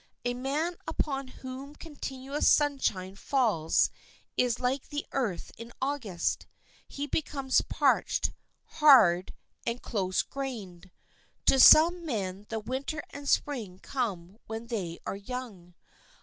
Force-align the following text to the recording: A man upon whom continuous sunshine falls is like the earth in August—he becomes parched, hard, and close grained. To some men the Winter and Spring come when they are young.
A 0.25 0.33
man 0.33 0.77
upon 0.87 1.27
whom 1.27 1.75
continuous 1.75 2.47
sunshine 2.49 3.15
falls 3.15 3.91
is 4.35 4.59
like 4.59 4.89
the 4.89 5.05
earth 5.11 5.51
in 5.59 5.71
August—he 5.79 7.05
becomes 7.05 7.61
parched, 7.61 8.31
hard, 8.65 9.31
and 9.63 9.79
close 9.83 10.23
grained. 10.23 10.89
To 11.45 11.59
some 11.59 12.03
men 12.03 12.47
the 12.49 12.59
Winter 12.59 13.03
and 13.11 13.29
Spring 13.29 13.77
come 13.77 14.39
when 14.47 14.65
they 14.65 14.97
are 15.05 15.15
young. 15.17 15.75